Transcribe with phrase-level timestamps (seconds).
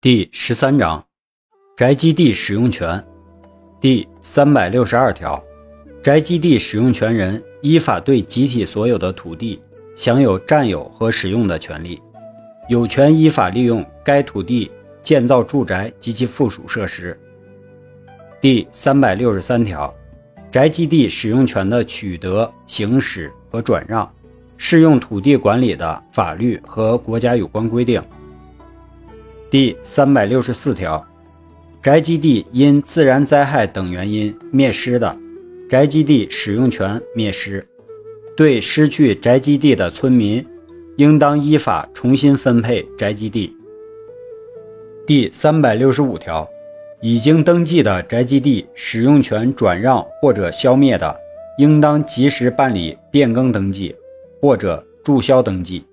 [0.00, 1.04] 第十三章，
[1.76, 3.04] 宅基地使用权。
[3.80, 5.42] 第三百六十二条，
[6.00, 9.60] 宅基地使用权人依法对集体所有的土地
[9.96, 12.00] 享有占有和使用的权利，
[12.68, 14.70] 有权依法利用该土地
[15.02, 17.18] 建造住宅及其附属设施。
[18.40, 19.92] 第三百六十三条，
[20.48, 24.08] 宅基地使用权的取得、行使和转让，
[24.58, 28.00] 适用土地管理的法律和国家有关规定。
[29.50, 31.02] 第三百六十四条，
[31.82, 35.16] 宅基地因自然灾害等原因灭失的，
[35.70, 37.66] 宅基地使用权灭失，
[38.36, 40.44] 对失去宅基地的村民，
[40.98, 43.56] 应当依法重新分配宅基地。
[45.06, 46.46] 第三百六十五条，
[47.00, 51.16] 已经登记的宅基地使用权转让或者消灭的，
[51.56, 53.96] 应当及时办理变更登记
[54.42, 55.86] 或者注销登记。